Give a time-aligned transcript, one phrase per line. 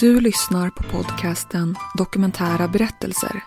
[0.00, 3.44] Du lyssnar på podcasten Dokumentära berättelser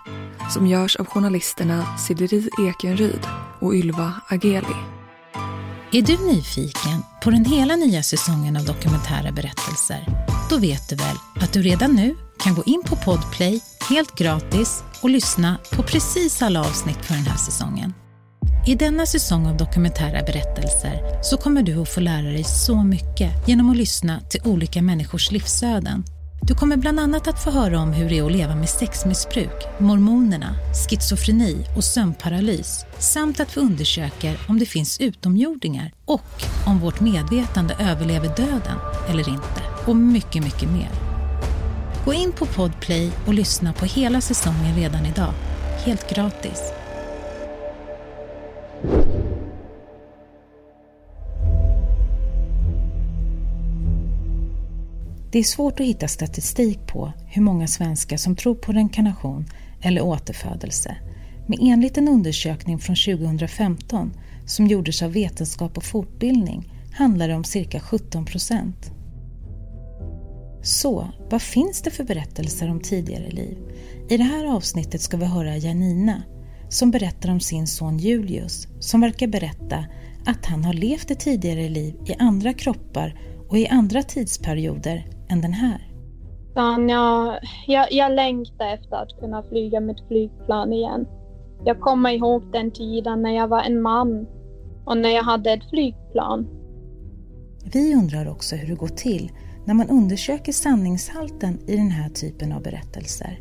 [0.54, 3.28] som görs av journalisterna Sideri Ekenryd
[3.60, 4.76] och Ylva Ageli.
[5.92, 10.26] Är du nyfiken på den hela nya säsongen av Dokumentära berättelser?
[10.50, 14.84] Då vet du väl att du redan nu kan gå in på Podplay helt gratis
[15.02, 17.94] och lyssna på precis alla avsnitt för den här säsongen.
[18.68, 23.48] I denna säsong av dokumentära berättelser så kommer du att få lära dig så mycket
[23.48, 26.04] genom att lyssna till olika människors livsöden
[26.44, 29.68] du kommer bland annat att få höra om hur det är att leva med sexmissbruk,
[29.80, 30.56] mormonerna,
[30.90, 37.76] schizofreni och sömnparalys samt att vi undersöker om det finns utomjordingar och om vårt medvetande
[37.80, 38.78] överlever döden
[39.10, 39.62] eller inte.
[39.86, 40.90] Och mycket, mycket mer.
[42.06, 45.34] Gå in på Podplay och lyssna på hela säsongen redan idag.
[45.86, 46.81] Helt gratis.
[55.32, 59.46] Det är svårt att hitta statistik på hur många svenskar som tror på reinkarnation
[59.82, 60.96] eller återfödelse.
[61.48, 64.14] Men enligt en undersökning från 2015
[64.46, 68.92] som gjordes av Vetenskap och fortbildning handlar det om cirka 17 procent.
[70.64, 73.58] Så, vad finns det för berättelser om tidigare liv?
[74.10, 76.24] I det här avsnittet ska vi höra Janina
[76.70, 79.86] som berättar om sin son Julius som verkar berätta
[80.26, 85.42] att han har levt ett tidigare liv i andra kroppar och i andra tidsperioder än
[85.42, 85.88] den här?
[86.56, 91.08] Jag, jag, jag längtar efter att kunna flyga med ett flygplan igen.
[91.66, 94.28] Jag kommer ihåg den tiden när jag var en man
[94.86, 96.48] och när jag hade ett flygplan.
[97.74, 99.32] Vi undrar också hur det går till
[99.66, 103.40] när man undersöker sanningshalten i den här typen av berättelser.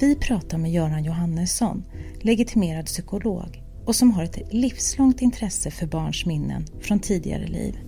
[0.00, 1.84] Vi pratar med Göran Johannesson,
[2.20, 7.78] legitimerad psykolog och som har ett livslångt intresse för barns minnen från tidigare liv.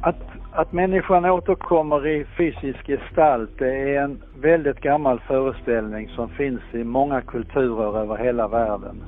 [0.00, 0.16] Att
[0.54, 6.84] att människan återkommer i fysisk gestalt, det är en väldigt gammal föreställning som finns i
[6.84, 9.04] många kulturer över hela världen.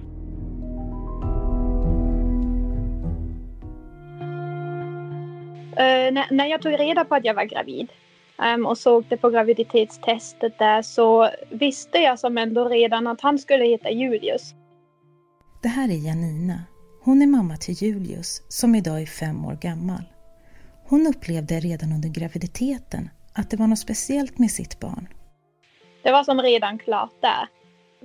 [5.71, 7.89] Uh, när, när jag tog reda på att jag var gravid
[8.55, 13.39] um, och såg det på graviditetstestet där så visste jag som ändå redan att han
[13.39, 14.55] skulle heta Julius.
[15.63, 16.59] Det här är Janina.
[17.05, 20.14] Hon är mamma till Julius som idag är fem år gammal.
[20.89, 25.09] Hon upplevde redan under graviditeten att det var något speciellt med sitt barn.
[26.03, 27.49] Det var som redan klart där.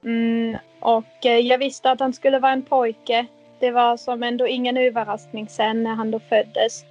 [0.04, 3.26] Mm, och eh, jag visste att han skulle vara en pojke.
[3.60, 6.84] Det var som ändå ingen överraskning sen när han då föddes.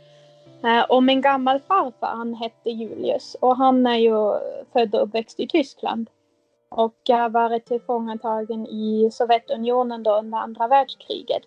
[0.64, 4.38] Eh, och min gammal farfar han hette Julius och han är ju
[4.72, 6.10] född och uppväxt i Tyskland.
[6.68, 11.42] Och har varit tillfångatagen i Sovjetunionen då under andra världskriget.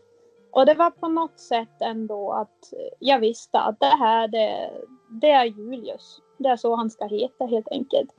[0.52, 4.72] Och det var på något sätt ändå att jag visste att det här det,
[5.10, 6.22] det är Julius.
[6.38, 8.10] Det är så han ska heta helt enkelt.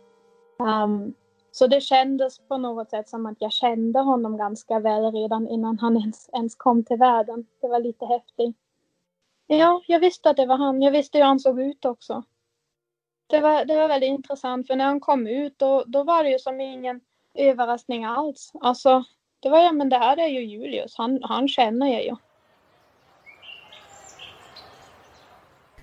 [0.58, 1.14] Um,
[1.50, 5.78] så det kändes på något sätt som att jag kände honom ganska väl redan innan
[5.78, 7.46] han ens, ens kom till världen.
[7.60, 8.56] Det var lite häftigt.
[9.46, 10.82] Ja, jag visste att det var han.
[10.82, 12.22] Jag visste hur han såg ut också.
[13.26, 16.30] Det var, det var väldigt intressant för när han kom ut då, då var det
[16.30, 17.00] ju som ingen
[17.34, 18.52] överraskning alls.
[18.60, 19.04] Alltså,
[19.42, 20.94] det var ja, men det här är ju Julius.
[20.96, 22.16] Han, han känner jag ju.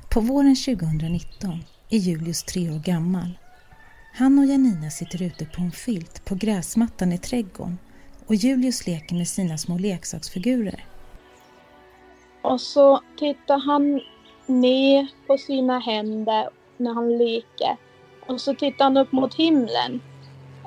[0.09, 3.39] På våren 2019 är Julius tre år gammal.
[4.13, 7.77] Han och Janina sitter ute på en filt på gräsmattan i trädgården
[8.27, 10.85] och Julius leker med sina små leksaksfigurer.
[12.41, 14.01] Och så tittar han
[14.45, 17.77] ner på sina händer när han leker.
[18.27, 20.01] Och så tittar han upp mot himlen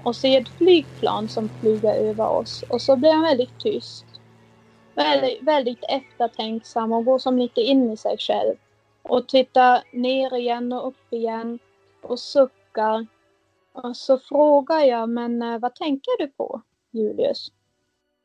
[0.05, 2.65] och ser ett flygplan som flyger över oss.
[2.69, 4.05] Och så blir han väldigt tyst.
[4.95, 8.55] Väldigt, väldigt eftertänksam och går som lite in i sig själv.
[9.03, 11.59] Och tittar ner igen och upp igen
[12.03, 13.07] och suckar.
[13.73, 17.53] Och så frågar jag, men eh, vad tänker du på, Julius?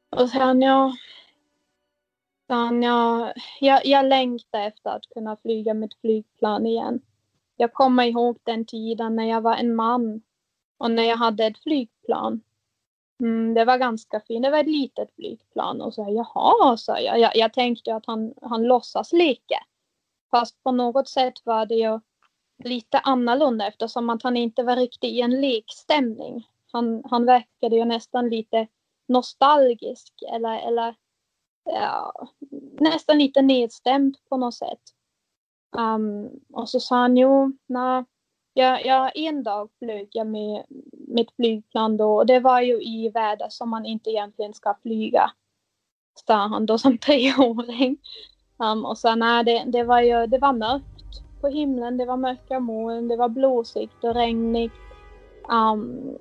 [0.09, 0.93] Och så säger han, ja,
[2.47, 7.01] han, ja jag, jag längtar efter att kunna flyga med flygplan igen.
[7.57, 10.21] Jag kommer ihåg den tiden när jag var en man
[10.77, 12.41] och när jag hade ett flygplan.
[13.19, 14.43] Mm, det var ganska fint.
[14.43, 15.81] Det var ett litet flygplan.
[15.81, 17.19] Och så jaha, sa jag.
[17.19, 17.35] jag.
[17.35, 19.63] Jag tänkte att han, han låtsas leka.
[20.31, 21.99] Fast på något sätt var det ju
[22.63, 26.47] lite annorlunda eftersom att han inte var riktigt i en lekstämning.
[26.71, 28.67] Han, han verkade ju nästan lite
[29.07, 30.95] nostalgisk eller, eller
[31.63, 32.13] ja,
[32.79, 34.81] nästan lite nedstämd på något sätt.
[35.77, 38.03] Um, och så sa han jo, nej,
[38.57, 40.63] jag, jag, en dag flög jag med
[41.07, 45.31] mitt flygplan då och det var ju i väder som man inte egentligen ska flyga.
[46.27, 47.97] Sa han då som treåring.
[48.57, 52.17] Um, och sen nej, det, det var ju, det var mörkt på himlen, det var
[52.17, 54.73] mörka moln, det var blåsigt och regnigt.
[55.49, 56.17] Um,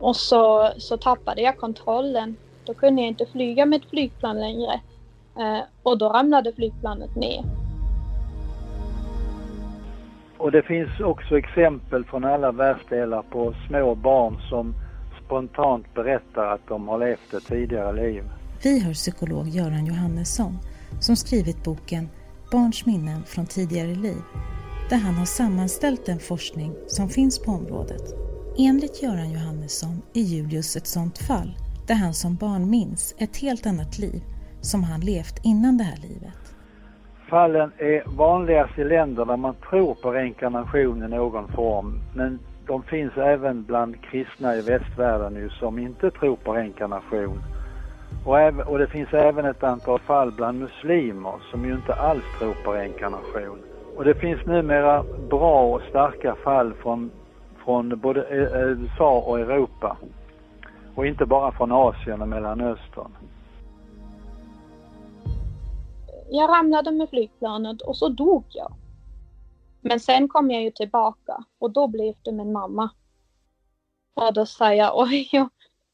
[0.00, 2.36] och så, så tappade jag kontrollen.
[2.64, 4.80] Då kunde jag inte flyga med ett flygplan längre.
[5.38, 7.61] Uh, och då ramlade flygplanet ner.
[10.42, 14.74] Och det finns också exempel från alla världsdelar på små barn som
[15.24, 18.24] spontant berättar att de har levt ett tidigare liv.
[18.62, 20.58] Vi hör psykolog Göran Johannesson
[21.00, 22.08] som skrivit boken
[22.52, 24.22] Barns minnen från tidigare liv
[24.90, 28.02] där han har sammanställt den forskning som finns på området.
[28.58, 31.56] Enligt Göran Johannesson är Julius ett sådant fall
[31.86, 34.22] där han som barn minns ett helt annat liv
[34.60, 36.41] som han levt innan det här livet.
[37.32, 42.82] Fallen är vanligast i länder där man tror på reinkarnation i någon form men de
[42.82, 47.42] finns även bland kristna i västvärlden nu som inte tror på reinkarnation.
[48.24, 52.24] Och, även, och det finns även ett antal fall bland muslimer som ju inte alls
[52.38, 53.62] tror på reinkarnation.
[53.96, 57.10] Och det finns numera bra och starka fall från,
[57.64, 59.96] från både USA och Europa.
[60.94, 63.10] Och inte bara från Asien och Mellanöstern.
[66.34, 68.74] Jag ramlade med flygplanet och så dog jag.
[69.80, 72.90] Men sen kom jag ju tillbaka och då blev det min mamma.
[74.14, 75.48] Och då sa jag, oj, ja,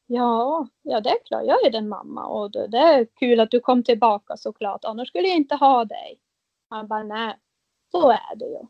[0.05, 3.51] ja, ja det är klart, jag är din mamma och det, det är kul att
[3.51, 6.19] du kom tillbaka såklart, annars skulle jag inte ha dig.
[6.69, 7.37] Han bara, nej,
[7.91, 8.61] så är det ju.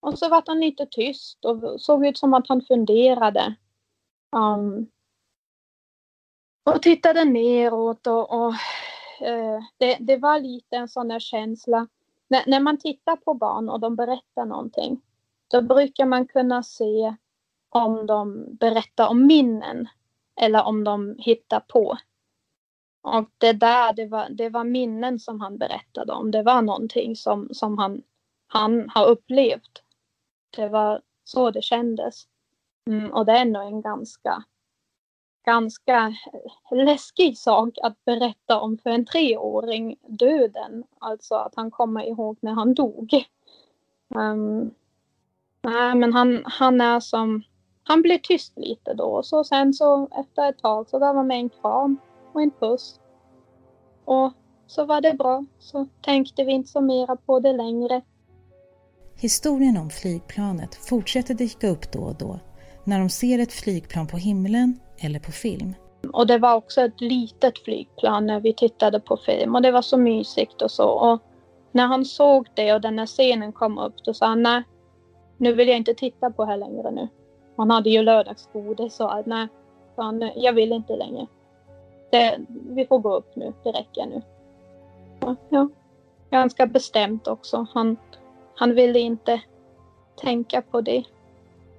[0.00, 3.54] Och så var han lite tyst och såg ut som att han funderade.
[4.36, 4.90] Um,
[6.64, 8.54] och tittade neråt och, och
[9.22, 11.88] Eh, det, det var lite en sån där känsla
[12.32, 15.00] när, när man tittar på barn och de berättar någonting,
[15.50, 17.14] då brukar man kunna se
[17.68, 19.88] om de berättar om minnen
[20.40, 21.96] eller om de hittar på.
[23.02, 26.30] Och det där, det var, det var minnen som han berättade om.
[26.30, 28.02] Det var någonting som, som han,
[28.46, 29.82] han har upplevt.
[30.56, 32.24] Det var så det kändes.
[32.86, 34.44] Mm, och det är nog en ganska
[35.44, 36.14] ganska
[36.70, 40.84] läskig sak att berätta om för en treåring, döden.
[40.98, 43.24] Alltså att han kommer ihåg när han dog.
[44.14, 44.74] Um,
[45.62, 47.42] nej, men han, han är som...
[47.84, 49.22] Han blir tyst lite då.
[49.22, 51.98] Så sen så efter ett tag så gav han mig en kram
[52.32, 53.00] och en puss.
[54.04, 54.32] Och
[54.66, 55.44] så var det bra.
[55.58, 58.02] Så tänkte vi inte så mera på det längre.
[59.16, 62.40] Historien om flygplanet fortsätter dyka upp då och då
[62.84, 65.74] när de ser ett flygplan på himlen eller på film.
[66.12, 69.82] Och det var också ett litet flygplan när vi tittade på film och det var
[69.82, 70.88] så mysigt och så.
[70.88, 71.20] Och
[71.72, 74.62] när han såg det och den här scenen kom upp då sa han nej,
[75.36, 77.08] nu vill jag inte titta på här längre nu.
[77.56, 79.48] Han hade ju lördagsgodis och nej,
[79.96, 81.26] fan, jag vill inte längre.
[82.10, 84.22] Det, vi får gå upp nu, det räcker nu.
[85.48, 85.68] Ja,
[86.30, 87.66] ganska bestämt också.
[87.74, 87.96] Han,
[88.54, 89.42] han ville inte
[90.16, 91.04] tänka på det,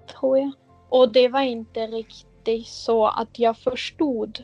[0.07, 0.51] tror jag.
[0.89, 2.32] Och det var inte riktigt
[2.65, 4.39] så att jag förstod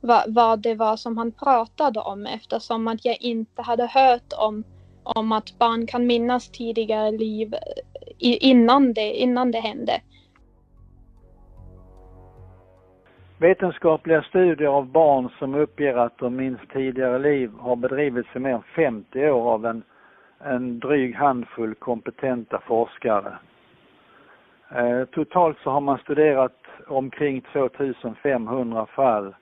[0.00, 4.64] vad, vad det var som han pratade om eftersom att jag inte hade hört om,
[5.02, 10.00] om att barn kan minnas tidigare liv eh, innan det, innan det hände.
[13.38, 18.54] Vetenskapliga studier av barn som uppger att de minns tidigare liv har bedrivits i mer
[18.54, 19.82] än 50 år av en,
[20.44, 23.38] en dryg handfull kompetenta forskare.
[24.74, 29.34] Eh, totalt så har man studerat omkring 2500 fall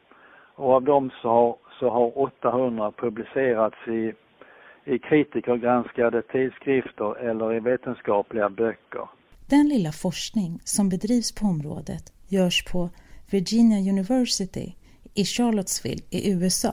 [0.55, 4.13] och av dem så har, så har 800 publicerats i,
[4.85, 9.09] i kritikergranskade tidskrifter eller i vetenskapliga böcker.
[9.51, 12.91] Den lilla forskning som bedrivs på området görs på
[13.31, 14.75] Virginia University
[15.15, 16.73] i Charlottesville i USA.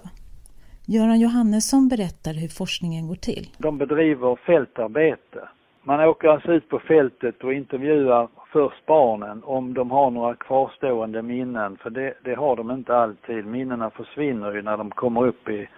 [0.85, 3.49] Göran Johannesson berättar hur forskningen går till.
[3.57, 5.49] De bedriver fältarbete.
[5.87, 11.21] Man åker alltså ut på fältet och intervjuar först barnen om de har några kvarstående
[11.21, 13.45] minnen, för det, det har de inte alltid.
[13.45, 15.69] Minnena försvinner ju när de kommer upp i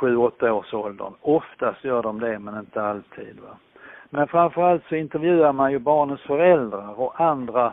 [0.00, 1.12] 7-8 års åldern.
[1.20, 3.40] Oftast gör de det, men inte alltid.
[3.40, 3.56] Va?
[4.10, 7.72] Men framförallt så intervjuar man ju barnens föräldrar och andra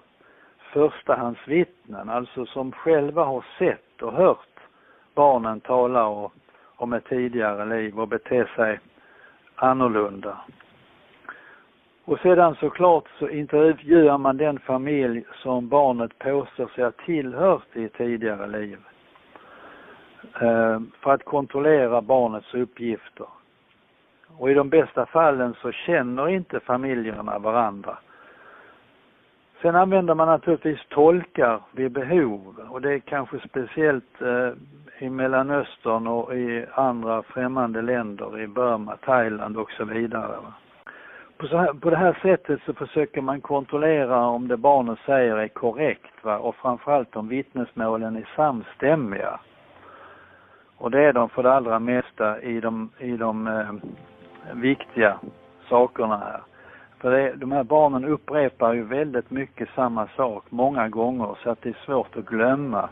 [0.73, 4.59] förstahandsvittnen, alltså som själva har sett och hört
[5.15, 6.33] barnen tala och,
[6.75, 8.79] om ett tidigare liv och bete sig
[9.55, 10.37] annorlunda.
[12.07, 17.89] Och sedan såklart så intervjuar man den familj som barnet påstår sig ha tillhört i
[17.89, 18.77] tidigare liv.
[20.41, 23.27] Eh, för att kontrollera barnets uppgifter.
[24.37, 27.97] Och i de bästa fallen så känner inte familjerna varandra.
[29.61, 34.51] Sen använder man naturligtvis tolkar vid behov och det är kanske speciellt eh,
[34.99, 40.37] i Mellanöstern och i andra främmande länder, i Burma, Thailand och så vidare
[41.37, 45.37] på, så här, på det här sättet så försöker man kontrollera om det barnet säger
[45.37, 46.37] är korrekt va?
[46.37, 49.39] och framförallt om vittnesmålen är samstämmiga.
[50.77, 53.73] Och det är de för det allra mesta i de, i de eh,
[54.53, 55.19] viktiga
[55.69, 56.41] sakerna här.
[57.01, 61.61] För det, de här barnen upprepar ju väldigt mycket samma sak många gånger så att
[61.61, 62.89] det är svårt att glömma.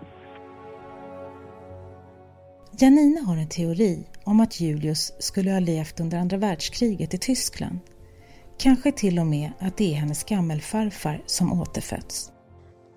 [2.79, 7.79] Janina har en teori om att Julius skulle ha levt under andra världskriget i Tyskland.
[8.57, 12.31] Kanske till och med att det är hennes gammelfarfar som återfötts.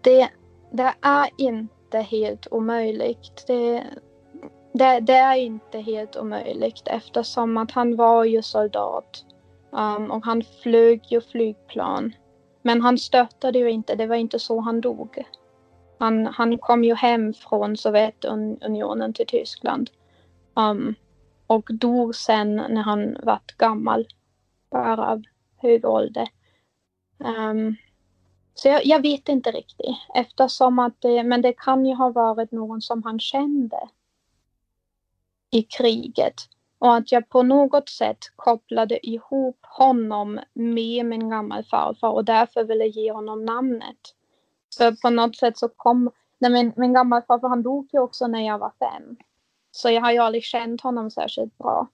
[0.01, 0.29] Det,
[0.73, 3.45] det är inte helt omöjligt.
[3.47, 3.85] Det,
[4.73, 9.25] det, det, är inte helt omöjligt eftersom att han var ju soldat
[9.71, 12.13] um, och han flög ju flygplan.
[12.63, 15.25] Men han störtade ju inte, det var inte så han dog.
[15.99, 19.91] Han, han kom ju hem från Sovjetunionen till Tyskland
[20.55, 20.95] um,
[21.47, 24.07] och dog sen när han var gammal,
[24.71, 25.23] bara av
[25.59, 26.29] hög ålder.
[27.19, 27.77] Um, ehm,
[28.55, 32.53] så jag, jag, vet inte riktigt eftersom att det, men det kan ju ha varit
[32.53, 33.89] någon som han kände
[35.51, 36.35] i kriget.
[36.79, 42.87] Och att jag på något sätt kopplade ihop honom med min gammelfarfar och därför ville
[42.87, 44.15] ge honom namnet.
[44.79, 48.47] För på något sätt så kom, nej min, min gammelfarfar han dog ju också när
[48.47, 49.17] jag var fem.
[49.71, 51.89] Så jag har ju aldrig känt honom särskilt bra.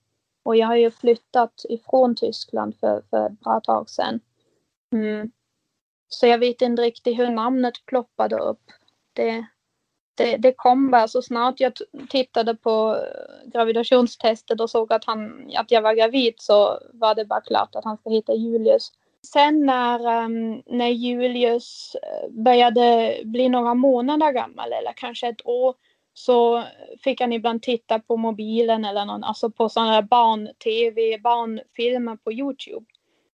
[0.44, 4.20] Och jag har ju flyttat ifrån Tyskland för, för ett bra tag sedan.
[4.92, 5.30] Mm.
[6.08, 8.62] Så jag vet inte riktigt hur namnet ploppade upp.
[9.12, 9.46] Det,
[10.14, 11.72] det, det kom bara så snart jag
[12.08, 12.98] tittade på
[13.44, 17.84] gravidationstestet och såg att, han, att jag var gravid så var det bara klart att
[17.84, 18.92] han ska heta Julius.
[19.32, 25.74] Sen när, um, när Julius eh, började bli några månader gammal eller kanske ett år
[26.14, 26.64] så
[27.04, 32.32] fick han ibland titta på mobilen eller någon, alltså på sådana här barn-tv, barnfilmer på
[32.32, 32.86] Youtube.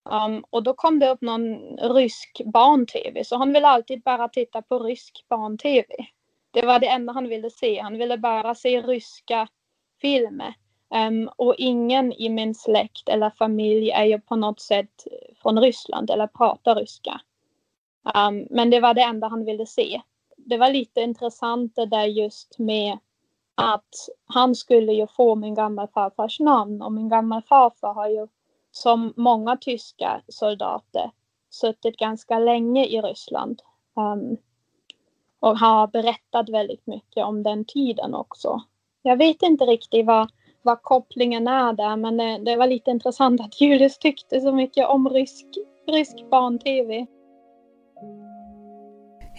[0.04, 4.62] Um, och då kom det upp någon rysk barn-tv så han ville alltid bara titta
[4.62, 5.86] på rysk barn-tv.
[6.50, 7.80] Det var det enda han ville se.
[7.80, 9.48] Han ville bara se ryska
[10.00, 10.54] filmer.
[11.08, 15.06] Um, och ingen i min släkt eller familj är ju på något sätt
[15.42, 17.20] från Ryssland eller pratar ryska.
[18.14, 20.00] Um, men det var det enda han ville se.
[20.50, 22.98] Det var lite intressant det där just med
[23.54, 23.94] att
[24.26, 28.28] han skulle ju få min gamla farfars namn och min gamla farfar har ju
[28.70, 31.10] som många tyska soldater
[31.50, 33.62] suttit ganska länge i Ryssland.
[33.96, 34.36] Um,
[35.40, 38.62] och har berättat väldigt mycket om den tiden också.
[39.02, 40.30] Jag vet inte riktigt vad,
[40.62, 44.88] vad kopplingen är där men det, det var lite intressant att Julius tyckte så mycket
[44.88, 45.46] om rysk,
[45.86, 47.06] rysk barn-tv.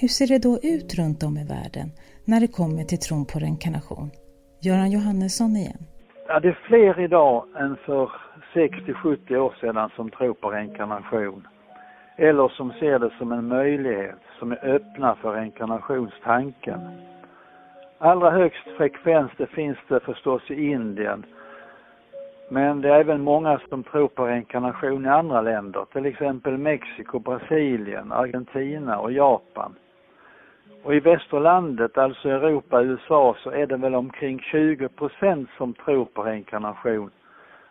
[0.02, 1.88] Hur ser det då ut runt om i världen
[2.26, 4.10] när det kommer till tron på reinkarnation?
[4.66, 5.82] Göran Johannesson igen.
[6.28, 8.12] Ja, det är fler idag än för
[8.54, 11.48] 60-70 år sedan som tror på reinkarnation.
[12.18, 16.80] Eller som ser det som en möjlighet, som är öppna för reinkarnationstanken.
[17.98, 21.26] Allra högst frekvens det finns det förstås i Indien.
[22.50, 27.20] Men det är även många som tror på reinkarnation i andra länder, till exempel Mexiko,
[27.20, 29.76] Brasilien, Argentina och Japan.
[30.84, 36.06] Och i västerlandet, alltså Europa, USA, så är det väl omkring 20 procent som tror
[36.06, 37.12] på reinkarnation,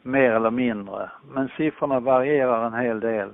[0.03, 1.11] mer eller mindre.
[1.35, 3.29] Men siffrorna varierar en hel del.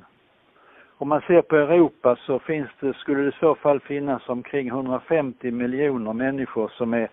[0.99, 4.69] Om man ser på Europa så finns det, skulle det i så fall finnas omkring
[4.69, 7.09] 150 miljoner människor som är,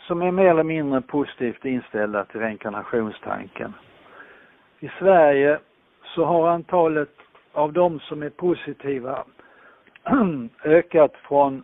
[0.00, 3.74] som är mer eller mindre positivt inställda till reinkarnationstanken.
[4.80, 5.58] I Sverige
[6.14, 7.10] så har antalet
[7.52, 9.24] av de som är positiva
[10.64, 11.62] ökat från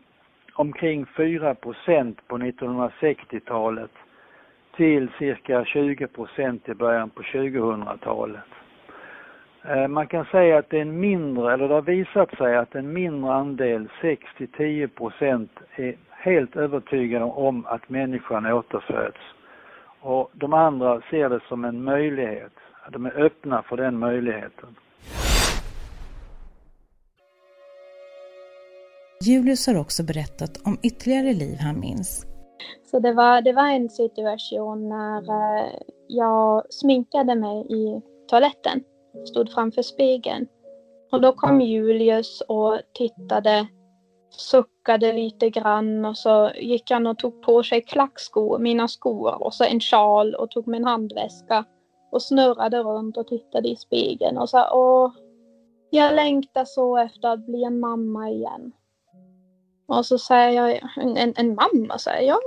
[0.55, 3.91] omkring 4 procent på 1960-talet
[4.77, 8.41] till cirka 20 procent i början på 2000-talet.
[9.65, 12.75] Eh, man kan säga att det är en mindre, eller det har visat sig att
[12.75, 19.21] en mindre andel, 6 till 10 procent, är helt övertygade om att människan återföds.
[20.01, 22.53] Och de andra ser det som en möjlighet.
[22.89, 24.77] De är öppna för den möjligheten.
[29.25, 32.27] Julius har också berättat om ytterligare liv han minns.
[32.91, 35.73] Så det var, det var en situation när eh,
[36.09, 38.81] jag sminkade mig i toaletten,
[39.25, 40.47] stod framför spegeln.
[41.13, 43.67] Och då kom Julius och tittade,
[44.31, 49.55] suckade lite grann och så gick han och tog på sig klackskor, mina skor och
[49.55, 51.65] så en sjal och tog min handväska
[52.13, 55.13] och snurrade runt och tittade i spegeln och sa åh,
[55.91, 58.73] jag längtar så efter att bli en mamma igen.
[59.91, 62.41] Och så säger jag, en, en mamma säger jag.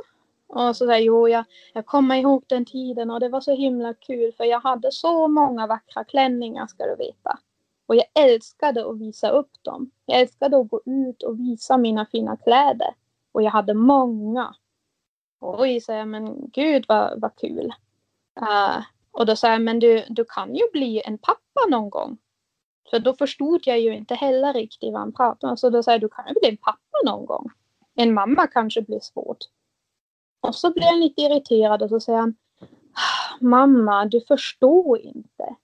[0.47, 3.55] Och så säger jag, jo jag, jag kommer ihåg den tiden och det var så
[3.55, 7.39] himla kul för jag hade så många vackra klänningar ska du veta.
[7.85, 9.91] Och jag älskade att visa upp dem.
[10.05, 12.95] Jag älskade att gå ut och visa mina fina kläder.
[13.31, 14.55] Och jag hade många.
[15.39, 17.73] Oj, sa jag, men gud vad, vad kul.
[18.41, 22.17] Uh, och då säger jag, men du, du kan ju bli en pappa någon gång.
[22.89, 25.57] För då förstod jag ju inte heller riktigt vad han pratade om.
[25.57, 27.49] Så då sa jag, du kan ju bli en pappa någon gång.
[27.95, 29.37] En mamma kanske blir svårt.
[30.41, 32.35] Och så blev han lite irriterad och så säger han,
[32.93, 35.55] ah, mamma, du förstår inte.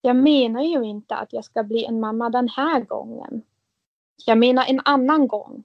[0.00, 3.42] Jag menar ju inte att jag ska bli en mamma den här gången.
[4.26, 5.64] Jag menar en annan gång.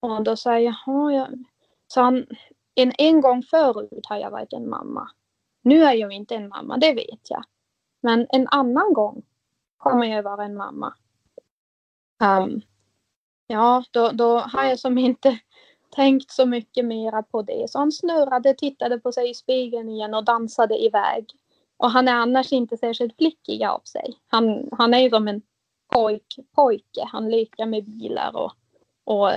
[0.00, 1.44] Och då säger jag, jag...
[1.86, 2.26] Så han,
[2.74, 5.10] en, en gång förut har jag varit en mamma.
[5.62, 7.44] Nu är jag inte en mamma, det vet jag.
[8.00, 9.22] Men en annan gång
[9.78, 10.94] kommer jag vara en mamma.
[12.22, 12.60] Um,
[13.46, 15.38] ja, då, då har jag som inte
[15.94, 17.70] tänkt så mycket mera på det.
[17.70, 21.26] Så han snurrade, tittade på sig i spegeln igen och dansade iväg.
[21.76, 24.18] Och han är annars inte särskilt flickig av sig.
[24.28, 25.42] Han, han är ju som en
[25.94, 27.04] pojk, pojke.
[27.12, 28.52] Han leker med bilar och,
[29.04, 29.30] och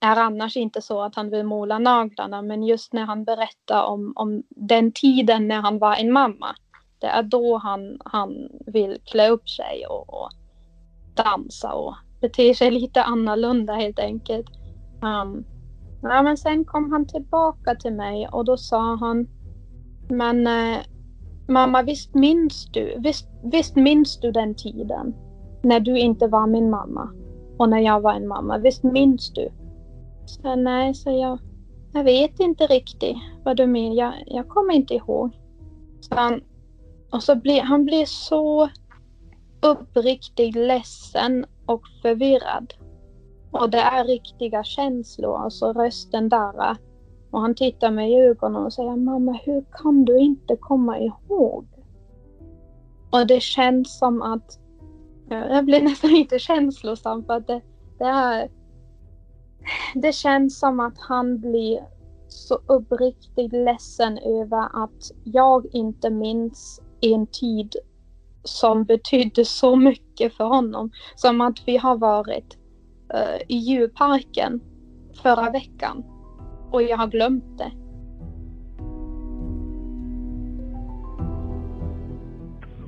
[0.00, 2.42] är annars inte så att han vill måla naglarna.
[2.42, 6.56] Men just när han berättar om, om den tiden när han var en mamma.
[7.00, 10.30] Det är då han, han vill klä upp sig och, och
[11.14, 14.46] dansa och bete sig lite annorlunda helt enkelt.
[15.02, 15.44] Um,
[16.02, 19.28] ja, men sen kom han tillbaka till mig och då sa han
[20.08, 20.78] Men eh,
[21.48, 25.14] mamma visst minns du, visst, visst minns du den tiden
[25.62, 27.10] när du inte var min mamma
[27.58, 29.48] och när jag var en mamma, visst minns du?
[30.26, 31.38] Så nej, så jag,
[31.92, 35.30] jag vet inte riktigt vad du menar, jag, jag kommer inte ihåg.
[36.00, 36.40] Så han,
[37.10, 38.68] och så blir han blir så
[39.60, 42.74] uppriktigt ledsen och förvirrad.
[43.50, 46.76] Och det är riktiga känslor, alltså rösten där.
[47.30, 51.66] Och han tittar mig i ögonen och säger Mamma, hur kan du inte komma ihåg?
[53.10, 54.58] Och det känns som att
[55.28, 57.60] jag blir nästan lite känslosam för att det,
[57.98, 58.50] det är
[59.94, 61.80] det känns som att han blir
[62.28, 67.76] så uppriktigt ledsen över att jag inte minns en tid
[68.44, 70.90] som betydde så mycket för honom.
[71.14, 72.58] Som att vi har varit
[73.14, 74.60] uh, i djurparken
[75.22, 76.04] förra veckan
[76.70, 77.72] och jag har glömt det.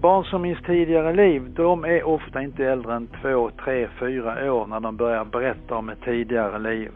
[0.02, 4.66] Barn som minns tidigare liv, de är ofta inte äldre än två, tre, fyra år
[4.66, 6.90] när de börjar berätta om ett tidigare liv.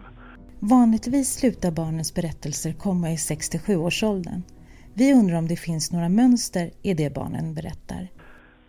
[0.60, 4.42] Vanligtvis slutar barnens berättelser komma i 6-7-årsåldern.
[4.96, 8.02] Vi undrar om det finns några mönster i det barnen berättar.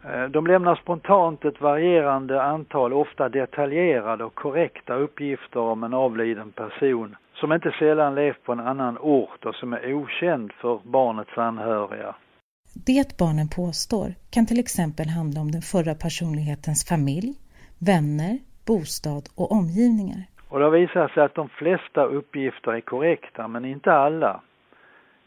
[0.09, 6.51] Eh, de lämnar spontant ett varierande antal, ofta detaljerade och korrekta uppgifter om en avliden
[6.51, 11.38] person som inte sällan levt på en annan ort och som är okänd för barnets
[11.38, 12.15] anhöriga.
[12.85, 17.33] Det barnen påstår kan till exempel handla om den förra personlighetens familj,
[17.79, 20.21] vänner, bostad och omgivningar.
[20.49, 24.41] Och det har visat sig att de flesta uppgifter är korrekta, men inte alla.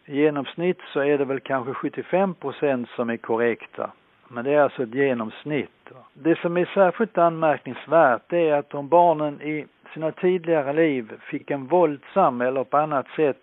[0.09, 3.91] I genomsnitt så är det väl kanske 75 procent som är korrekta.
[4.29, 5.91] Men det är alltså ett genomsnitt.
[6.15, 11.67] Det som är särskilt anmärkningsvärt är att om barnen i sina tidigare liv fick en
[11.67, 13.43] våldsam eller på annat sätt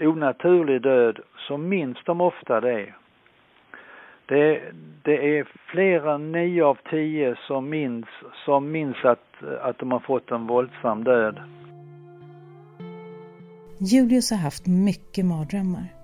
[0.00, 2.94] onaturlig död så minns de ofta det.
[4.26, 4.62] Det,
[5.02, 8.06] det är flera, nio av tio som minns,
[8.44, 11.40] som minns att, att de har fått en våldsam död.
[13.78, 15.99] Julius har haft mycket mardrömmar.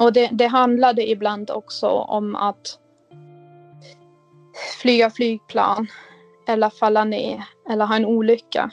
[0.00, 2.78] Och det, det handlade ibland också om att
[4.82, 5.86] flyga flygplan
[6.48, 8.70] eller falla ner eller ha en olycka.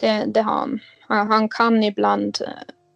[0.00, 0.80] Det, det han.
[1.08, 1.26] han.
[1.26, 2.38] Han kan ibland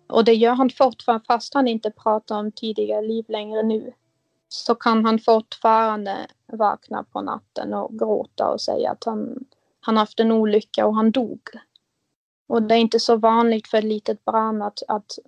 [0.08, 3.92] och det gör han fortfarande fast han inte pratar om tidigare liv längre nu.
[4.48, 9.44] Så kan han fortfarande vakna på natten och gråta och säga att han,
[9.80, 11.40] han haft en olycka och han dog.
[12.46, 15.18] Och det är inte så vanligt för ett litet barn att, att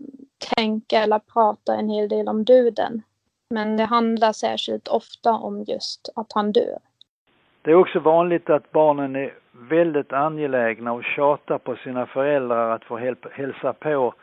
[0.56, 3.02] tänka eller prata en hel del om döden.
[3.50, 6.78] Men det handlar särskilt ofta om just att han dör.
[7.62, 12.84] Det är också vanligt att barnen är väldigt angelägna och tjatar på sina föräldrar att
[12.84, 12.96] få
[13.32, 14.14] hälsa på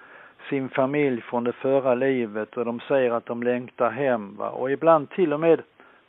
[0.49, 4.35] sin familj från det förra livet och de säger att de längtar hem.
[4.35, 4.49] Va?
[4.49, 5.61] Och ibland till och med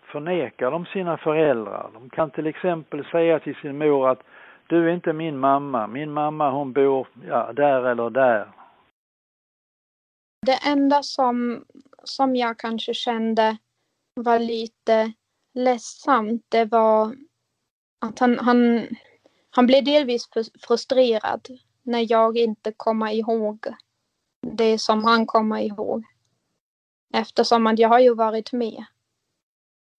[0.02, 1.86] förnekar de sina föräldrar.
[1.94, 4.22] De kan till exempel säga till sin mor att
[4.66, 8.46] du är inte min mamma, min mamma hon bor ja, där eller där.
[10.46, 11.64] Det enda som,
[12.04, 13.56] som jag kanske kände
[14.14, 15.12] var lite
[15.54, 17.16] ledsamt, det var
[17.98, 18.86] att han, han,
[19.50, 20.28] han blev delvis
[20.66, 21.48] frustrerad
[21.82, 23.66] när jag inte kommer ihåg
[24.46, 26.04] det som han kommer ihåg.
[27.14, 28.84] Eftersom att jag har ju varit med.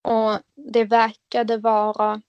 [0.02, 0.38] Och
[0.72, 2.22] det verkade vara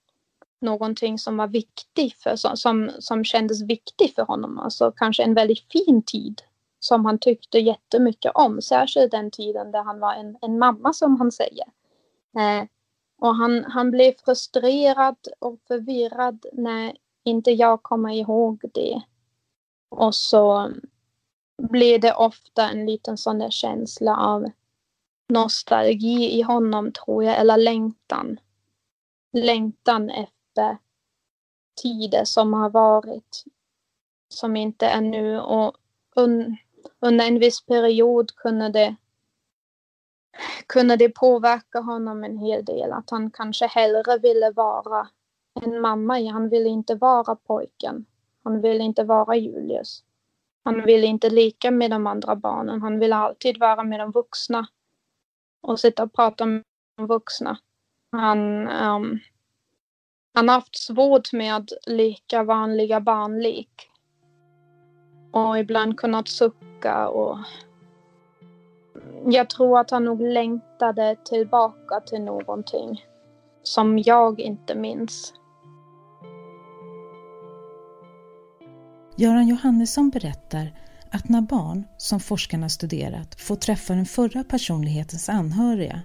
[0.60, 4.58] någonting som var viktigt för, som, som kändes viktigt för honom.
[4.58, 6.42] Alltså kanske en väldigt fin tid
[6.86, 8.62] som han tyckte jättemycket om.
[8.62, 11.66] Särskilt den tiden där han var en, en mamma som han säger.
[12.36, 12.68] Eh,
[13.18, 19.02] och han, han blev frustrerad och förvirrad när inte jag kommer ihåg det.
[19.88, 20.70] Och så
[21.62, 24.50] blir det ofta en liten sån där känsla av
[25.28, 28.40] nostalgi i honom tror jag, eller längtan.
[29.32, 30.78] Längtan efter
[31.82, 33.44] tider som har varit,
[34.28, 35.40] som inte är nu.
[35.40, 35.76] Och
[36.16, 36.56] un,
[37.06, 38.96] under en viss period kunde det,
[40.66, 42.92] kunde det påverka honom en hel del.
[42.92, 45.08] Att han kanske hellre ville vara
[45.62, 46.30] en mamma.
[46.30, 48.06] Han ville inte vara pojken.
[48.44, 50.02] Han ville inte vara Julius.
[50.64, 52.82] Han ville inte leka med de andra barnen.
[52.82, 54.66] Han ville alltid vara med de vuxna
[55.62, 56.62] och sitta och prata med
[56.96, 57.58] de vuxna.
[58.12, 59.20] Han, um,
[60.34, 63.90] han har haft svårt med att leka vanliga barnlek.
[65.36, 67.38] Och ibland kunnat sucka och
[69.26, 73.04] jag tror att han nog längtade tillbaka till någonting
[73.62, 75.34] som jag inte minns.
[79.16, 80.72] Göran Johannesson berättar
[81.10, 86.00] att när barn, som forskarna studerat, får träffa den förra personlighetens anhöriga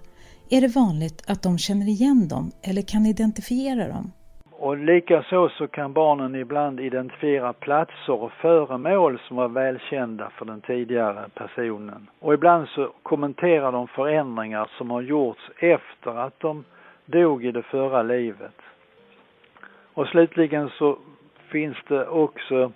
[0.50, 4.12] är det vanligt att de känner igen dem eller kan identifiera dem.
[4.62, 10.60] Och likaså så kan barnen ibland identifiera platser och föremål som var välkända för den
[10.60, 12.10] tidigare personen.
[12.18, 16.64] Och ibland så kommenterar de förändringar som har gjorts efter att de
[17.06, 18.54] dog i det förra livet.
[19.94, 20.98] Och slutligen så
[21.48, 22.72] finns det också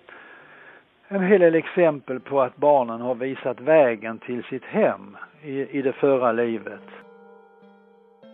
[1.09, 5.83] en hel del exempel på att barnen har visat vägen till sitt hem i, i
[5.83, 6.87] det förra livet.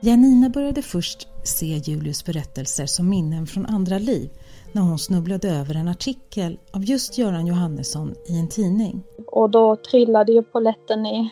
[0.03, 4.31] Janina började först se Julius berättelser som minnen från andra liv
[4.73, 9.03] när hon snubblade över en artikel av just Göran Johannesson i en tidning.
[9.27, 11.29] Och då trillade ju poletten ner.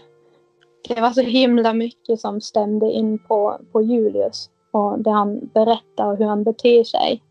[0.89, 6.07] Det var så himla mycket som stämde in på, på Julius och det han berättar
[6.07, 7.23] och hur han beter sig.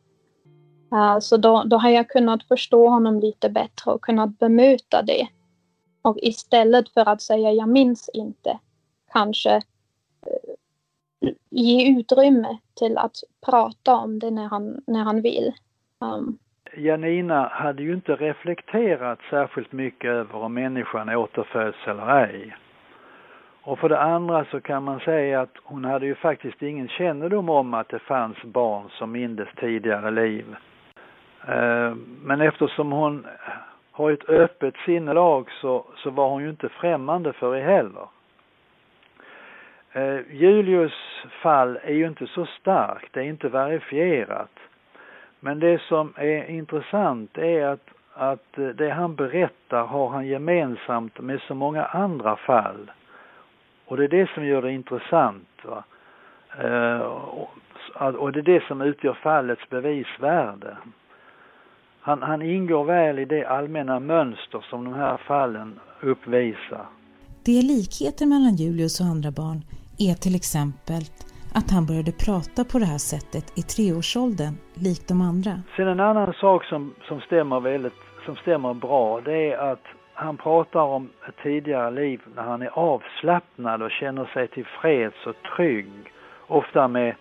[0.93, 5.27] Uh, så då, då har jag kunnat förstå honom lite bättre och kunnat bemöta det.
[6.01, 8.59] Och istället för att säga jag minns inte,
[9.13, 9.61] kanske
[11.49, 15.53] ge utrymme till att prata om det när han, när han vill.
[16.01, 16.38] Um.
[16.77, 22.55] Janina hade ju inte reflekterat särskilt mycket över om människan återföds eller ej.
[23.62, 27.49] Och för det andra så kan man säga att hon hade ju faktiskt ingen kännedom
[27.49, 30.55] om att det fanns barn som mindes tidigare liv.
[31.47, 33.25] Eh, men eftersom hon
[33.91, 38.08] har ett öppet sinnelag så, så var hon ju inte främmande för det heller.
[39.91, 40.93] Eh, Julius
[41.41, 44.60] fall är ju inte så starkt, det är inte verifierat.
[45.39, 51.19] Men det som är intressant är att, att eh, det han berättar har han gemensamt
[51.19, 52.91] med så många andra fall.
[53.86, 55.49] Och det är det som gör det intressant.
[55.63, 55.84] Va?
[56.60, 56.99] Eh,
[58.15, 60.78] och det är det som utgör fallets bevisvärde
[62.10, 66.86] han, han ingår väl i det allmänna mönster som de här fallen uppvisar.
[67.49, 69.59] Det likheter mellan Julius och andra barn
[70.07, 71.03] är till exempel
[71.59, 74.53] att han började prata på det här sättet i treårsåldern,
[74.85, 75.53] likt de andra.
[75.75, 80.38] Sen en annan sak som, som stämmer väldigt, som stämmer bra, det är att han
[80.38, 85.91] pratar om ett tidigare liv när han är avslappnad och känner sig tillfreds och trygg.
[86.47, 87.15] Ofta med,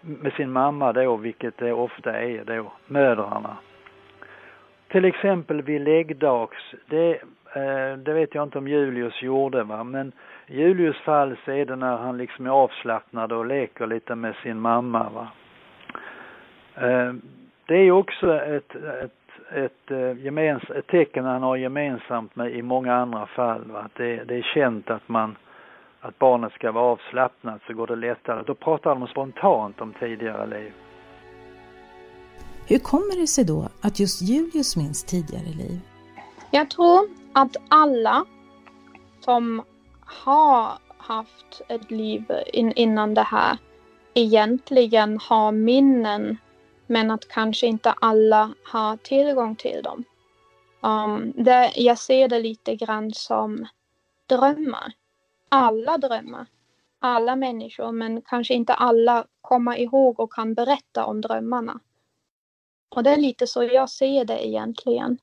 [0.00, 3.56] med sin mamma då, vilket det ofta är då, mödrarna.
[4.88, 7.20] Till exempel vid läggdags, det,
[7.56, 10.12] Eh, det vet jag inte om Julius gjorde va, men
[10.46, 14.34] i Julius fall så är det när han liksom är avslappnad och leker lite med
[14.42, 15.28] sin mamma va.
[16.74, 17.12] Eh,
[17.66, 22.62] det är också ett, ett, ett, eh, gemens, ett tecken han har gemensamt med i
[22.62, 25.36] många andra fall va, att det, det är känt att man
[26.00, 28.42] att barnet ska vara avslappnat så går det lättare.
[28.46, 30.72] Då pratar de spontant om tidigare liv.
[32.68, 35.95] Hur kommer det sig då att just Julius minns tidigare liv?
[36.56, 38.26] Jag tror att alla
[39.20, 39.62] som
[40.00, 43.58] har haft ett liv in, innan det här
[44.14, 46.36] egentligen har minnen
[46.86, 50.04] men att kanske inte alla har tillgång till dem.
[50.80, 53.66] Um, det, jag ser det lite grann som
[54.26, 54.92] drömmar.
[55.48, 56.46] Alla drömmar.
[56.98, 61.80] Alla människor men kanske inte alla kommer ihåg och kan berätta om drömmarna.
[62.88, 65.18] Och det är lite så jag ser det egentligen.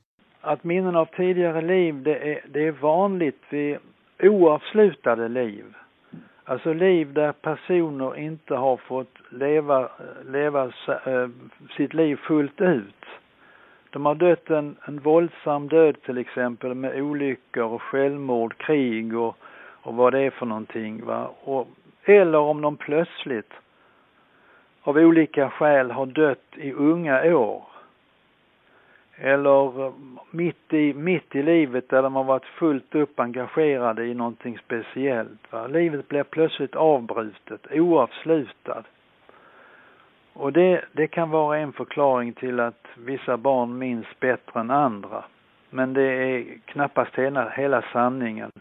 [0.45, 3.77] Att minnen av tidigare liv, det är, det är vanligt vid
[4.19, 5.65] oavslutade liv.
[6.43, 9.89] Alltså liv där personer inte har fått leva,
[10.25, 10.71] leva
[11.05, 11.27] äh,
[11.77, 13.05] sitt liv fullt ut.
[13.89, 19.37] De har dött en, en våldsam död till exempel med olyckor och självmord, krig och,
[19.81, 21.05] och vad det är för någonting.
[21.05, 21.31] Va?
[21.43, 21.67] Och,
[22.03, 23.53] eller om de plötsligt
[24.81, 27.72] av olika skäl har dött i unga år
[29.23, 29.93] eller eh,
[30.31, 35.51] mitt i, mitt i livet där de har varit fullt upp engagerade i någonting speciellt.
[35.51, 35.67] Va?
[35.67, 38.85] Livet blir plötsligt avbrutet, oavslutat.
[40.33, 45.23] Och det, det kan vara en förklaring till att vissa barn minns bättre än andra.
[45.69, 48.51] Men det är knappast hela, hela sanningen.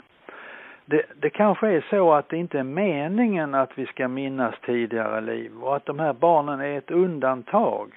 [0.84, 5.20] Det, det kanske är så att det inte är meningen att vi ska minnas tidigare
[5.20, 7.92] liv och att de här barnen är ett undantag.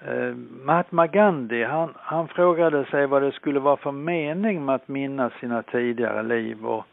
[0.00, 0.34] Eh,
[0.64, 5.32] Mahatma Gandhi, han, han frågade sig vad det skulle vara för mening med att minnas
[5.40, 6.84] sina tidigare liv och,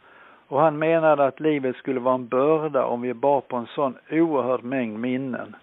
[0.47, 3.97] och han menade att livet skulle vara en börda om vi bar på en sån
[4.11, 5.55] oerhörd mängd minnen.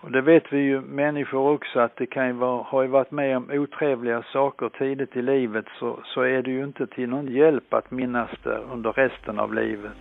[0.00, 3.10] Och det vet vi ju människor också att det kan ju vara, har ju varit
[3.10, 7.26] med om otrevliga saker tidigt i livet så, så är det ju inte till någon
[7.26, 9.96] hjälp att minnas det under resten av livet.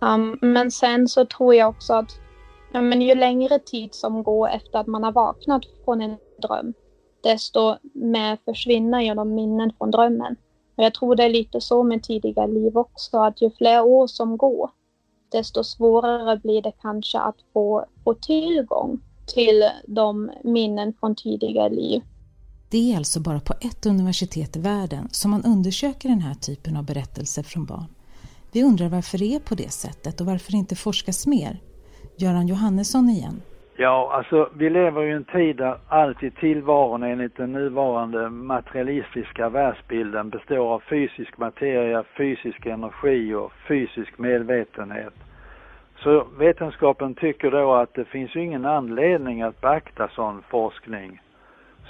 [0.00, 2.23] Um, men sen så tror jag också att
[2.74, 6.74] Ja, men ju längre tid som går efter att man har vaknat från en dröm,
[7.22, 10.36] desto mer försvinner ju de minnen från drömmen.
[10.76, 14.06] Och jag tror det är lite så med tidiga liv också, att ju fler år
[14.06, 14.70] som går,
[15.32, 22.02] desto svårare blir det kanske att få, få tillgång till de minnen från tidiga liv.
[22.70, 26.76] Det är alltså bara på ett universitet i världen som man undersöker den här typen
[26.76, 27.94] av berättelser från barn.
[28.52, 31.60] Vi undrar varför det är på det sättet och varför det inte forskas mer.
[32.16, 33.42] Göran Johannesson igen.
[33.76, 38.30] Ja, alltså vi lever ju i en tid där allt i tillvaron enligt den nuvarande
[38.30, 45.14] materialistiska världsbilden består av fysisk materia, fysisk energi och fysisk medvetenhet.
[45.96, 51.20] Så vetenskapen tycker då att det finns ju ingen anledning att beakta sån forskning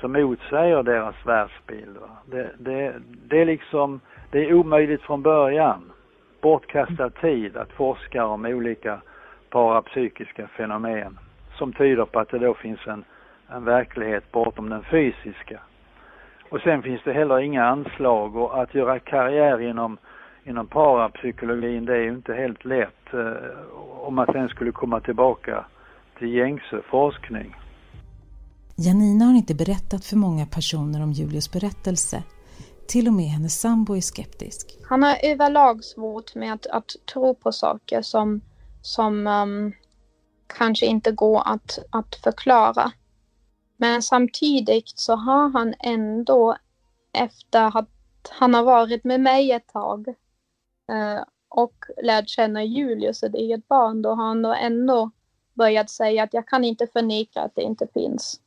[0.00, 1.96] som motsäger deras världsbild.
[1.96, 2.08] Va?
[2.26, 2.94] Det, det,
[3.28, 5.92] det är liksom, det är omöjligt från början.
[6.40, 9.00] Bortkastad tid att forska om olika
[9.55, 11.19] parapsykiska fenomen
[11.59, 13.05] som tyder på att det då finns en,
[13.49, 15.61] en verklighet bortom den fysiska.
[16.51, 19.99] Och sen finns det heller inga anslag och att göra karriär inom,
[20.45, 23.33] inom parapsykologin det är ju inte helt lätt eh,
[24.07, 25.64] om man sen skulle komma tillbaka
[26.19, 27.57] till gängse forskning.
[28.77, 32.23] Janina har inte berättat för många personer om Julius berättelse.
[32.88, 34.79] Till och med hennes sambo är skeptisk.
[34.88, 38.40] Han har överlag svårt med att, att tro på saker som
[38.85, 39.73] som um,
[40.47, 42.92] kanske inte går att, att förklara.
[43.77, 46.57] Men samtidigt så har han ändå
[47.12, 47.88] efter att
[48.31, 50.09] han har varit med mig ett tag
[50.92, 55.11] uh, och lärt känna Julius, ett eget barn, då har han då ändå
[55.55, 58.40] börjat säga att jag kan inte förneka att det inte finns.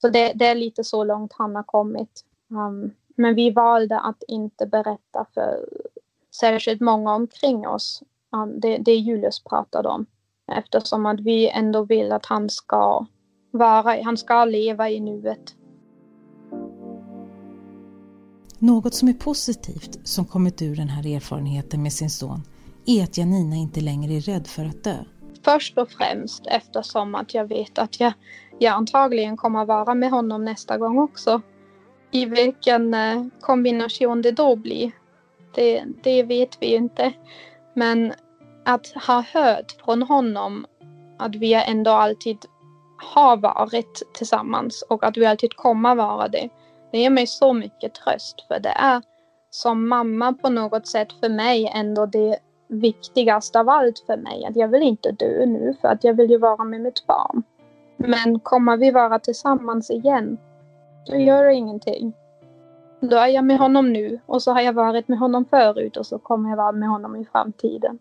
[0.00, 2.24] Så det, det är lite så långt han har kommit.
[2.48, 5.68] Um, men vi valde att inte berätta för
[6.30, 8.02] särskilt många omkring oss
[8.60, 10.06] det, det Julius pratade om.
[10.52, 13.06] Eftersom att vi ändå vill att han ska
[13.50, 15.54] vara, han ska leva i nuet.
[18.58, 22.42] Något som är positivt som kommit ur den här erfarenheten med sin son
[22.86, 24.96] är att Janina inte längre är rädd för att dö.
[25.44, 28.12] Först och främst eftersom att jag vet att jag,
[28.58, 31.42] jag antagligen kommer vara med honom nästa gång också.
[32.10, 34.92] I vilken eh, kombination det då blir,
[35.54, 37.12] det, det vet vi inte.
[37.74, 38.12] Men
[38.64, 40.66] att ha hört från honom
[41.18, 42.38] att vi ändå alltid
[43.14, 46.48] har varit tillsammans och att vi alltid kommer vara det.
[46.92, 49.02] Det ger mig så mycket tröst för det är
[49.50, 54.44] som mamma på något sätt för mig ändå det viktigaste av allt för mig.
[54.44, 57.42] Att jag vill inte dö nu för att jag vill ju vara med mitt barn.
[57.96, 60.38] Men kommer vi vara tillsammans igen,
[61.06, 62.12] då gör det ingenting.
[63.00, 66.06] Då är jag med honom nu och så har jag varit med honom förut och
[66.06, 67.98] så kommer jag vara med honom i framtiden.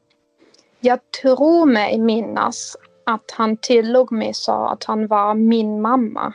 [0.86, 6.34] Jag tror mig minnas att han till och med sa att han var min mamma.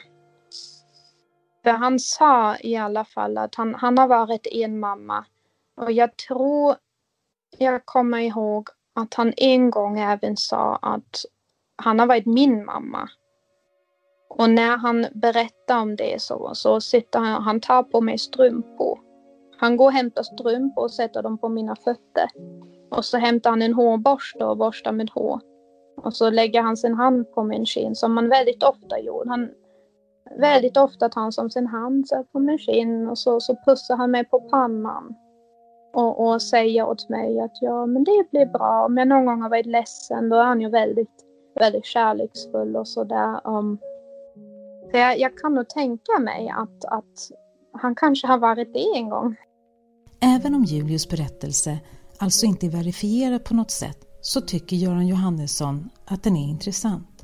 [1.64, 5.24] För han sa i alla fall att han, han har varit en mamma.
[5.76, 6.76] Och jag tror,
[7.58, 11.24] jag kommer ihåg att han en gång även sa att
[11.76, 13.08] han har varit min mamma.
[14.28, 18.98] Och när han berättar om det så, så sitter han, han tar på mig strumpor.
[19.58, 22.28] Han går och hämtar strumpor och sätter dem på mina fötter.
[22.90, 25.40] Och så hämtar han en hårborste och borstar med hår.
[25.96, 29.30] Och så lägger han sin hand på min kind som han väldigt ofta gjorde.
[29.30, 29.48] Han,
[30.40, 33.96] väldigt ofta tar han som sin hand så på min kind och så, så pussar
[33.96, 35.14] han mig på pannan.
[35.94, 38.84] Och, och säger åt mig att ja, men det blir bra.
[38.86, 41.24] Om jag någon gång har varit ledsen, då är han ju väldigt,
[41.60, 43.40] väldigt kärleksfull och sådär.
[43.44, 43.78] Um,
[44.90, 47.30] så jag, jag, kan nog tänka mig att, att
[47.72, 49.36] han kanske har varit det en gång.
[50.20, 51.78] Även om Julius berättelse
[52.20, 55.76] alltså inte är verifierad på något sätt så tycker Göran Johannesson
[56.10, 57.14] att den är intressant.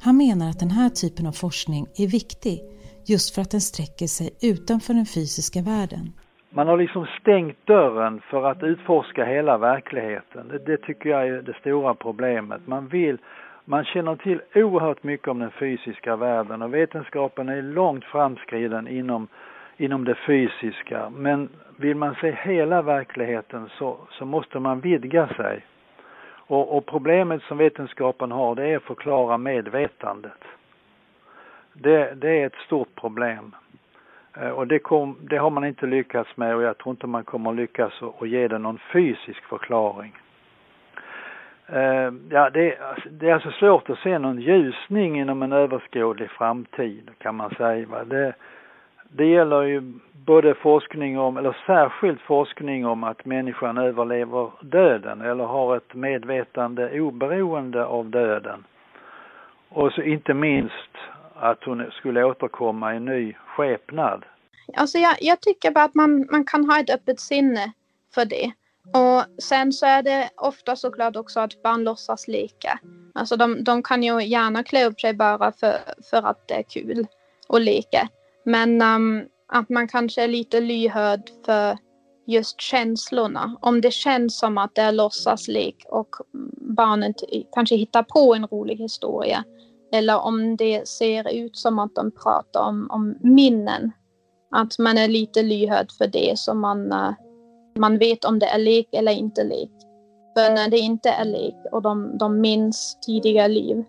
[0.00, 2.60] Han menar att den här typen av forskning är viktig
[3.06, 6.12] just för att den sträcker sig utanför den fysiska världen.
[6.50, 10.48] Man har liksom stängt dörren för att utforska hela verkligheten.
[10.48, 12.66] Det, det tycker jag är det stora problemet.
[12.66, 13.18] Man vill
[13.68, 19.28] man känner till oerhört mycket om den fysiska världen och vetenskapen är långt framskriden inom,
[19.76, 21.10] inom det fysiska.
[21.10, 25.64] Men vill man se hela verkligheten så, så måste man vidga sig.
[26.48, 30.44] Och, och, problemet som vetenskapen har det är att förklara medvetandet.
[31.72, 33.54] Det, det är ett stort problem.
[34.36, 37.24] Eh, och det, kom, det, har man inte lyckats med och jag tror inte man
[37.24, 40.16] kommer lyckas att ge det någon fysisk förklaring.
[41.72, 46.30] Uh, ja, det, alltså, det, är alltså svårt att se någon ljusning inom en överskådlig
[46.30, 48.04] framtid kan man säga.
[48.04, 48.34] Det,
[49.08, 49.92] det gäller ju
[50.26, 57.00] både forskning om, eller särskilt forskning om att människan överlever döden eller har ett medvetande
[57.00, 58.64] oberoende av döden.
[59.68, 60.90] Och så inte minst
[61.34, 64.24] att hon skulle återkomma i ny skepnad.
[64.76, 67.72] Alltså jag, jag tycker bara att man, man kan ha ett öppet sinne
[68.14, 68.52] för det.
[68.94, 72.78] Och sen så är det ofta såklart också att barn låtsas leka.
[73.14, 75.74] Alltså de, de kan ju gärna klä upp sig bara för,
[76.10, 77.06] för att det är kul
[77.48, 78.08] att leka.
[78.46, 81.78] Men um, att man kanske är lite lyhörd för
[82.26, 83.56] just känslorna.
[83.60, 86.16] Om det känns som att det är låtsaslek och
[86.76, 87.16] barnet
[87.52, 89.44] kanske hittar på en rolig historia.
[89.92, 93.92] Eller om det ser ut som att de pratar om, om minnen.
[94.50, 97.12] Att man är lite lyhörd för det så man, uh,
[97.78, 99.70] man vet om det är lek eller inte lek.
[100.36, 103.84] För när det inte är lek och de, de minns tidigare liv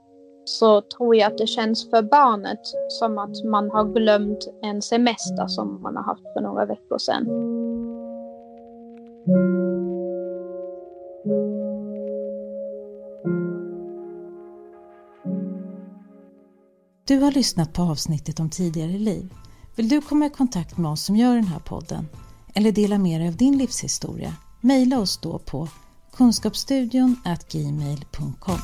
[0.48, 5.48] så tror jag att det känns för barnet som att man har glömt en semester
[5.48, 7.26] som man har haft för några veckor sedan.
[17.08, 19.34] Du har lyssnat på avsnittet om tidigare liv.
[19.76, 22.10] Vill du komma i kontakt med oss som gör den här podden
[22.56, 24.34] eller dela med dig av din livshistoria?
[24.62, 25.68] Mejla oss då på
[26.14, 27.16] kunskapsstudion
[27.52, 28.60] gmail.com.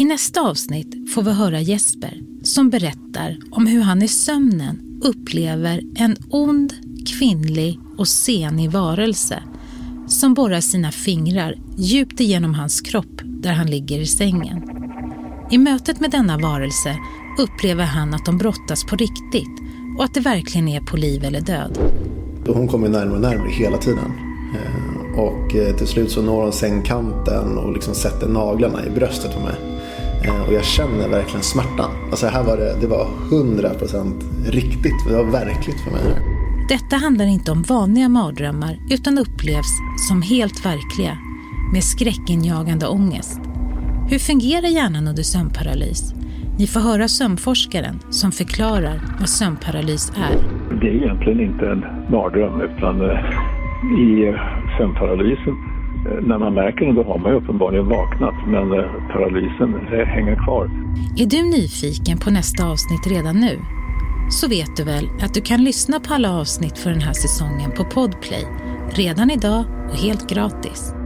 [0.00, 5.82] I nästa avsnitt får vi höra Jesper som berättar om hur han i sömnen upplever
[5.96, 6.74] en ond,
[7.06, 9.42] kvinnlig och senig varelse
[10.06, 14.62] som borrar sina fingrar djupt igenom hans kropp där han ligger i sängen.
[15.50, 16.96] I mötet med denna varelse
[17.38, 19.60] upplever han att de brottas på riktigt
[19.98, 21.78] och att det verkligen är på liv eller död.
[22.46, 24.12] Hon kommer närmare och närmare hela tiden.
[24.54, 29.34] Eh, och eh, till slut så når hon sängkanten och liksom sätter naglarna i bröstet
[29.34, 29.69] på mig.
[30.24, 31.90] Eh, och jag känner verkligen smärtan.
[32.10, 35.08] Alltså här var det, det var 100% riktigt.
[35.08, 36.02] Det var verkligt för mig.
[36.68, 39.72] Detta handlar inte om vanliga mardrömmar utan upplevs
[40.08, 41.18] som helt verkliga
[41.72, 43.40] med skräckinjagande ångest.
[44.10, 46.14] Hur fungerar hjärnan under sömnparalys?
[46.58, 50.34] Ni får höra sömnforskaren som förklarar vad sömnparalys är.
[50.80, 51.80] Det är egentligen inte en
[52.10, 53.18] mardröm utan eh,
[54.00, 54.34] i
[54.78, 55.69] sömnparalysen
[56.06, 60.06] Eh, när man märker det då har man ju uppenbarligen vaknat men eh, paralysen eh,
[60.06, 60.64] hänger kvar.
[61.16, 63.58] Är du nyfiken på nästa avsnitt redan nu?
[64.30, 67.70] Så vet du väl att du kan lyssna på alla avsnitt för den här säsongen
[67.70, 68.46] på Podplay
[68.90, 70.99] redan idag och helt gratis.